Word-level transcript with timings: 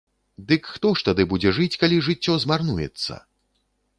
Дык 0.51 0.69
хто 0.77 0.89
ж 1.01 1.05
тады 1.09 1.25
будзе 1.33 1.51
жыць, 1.59 1.77
калі 1.83 2.01
жыццё 2.09 2.37
змарнуецца? 2.45 3.21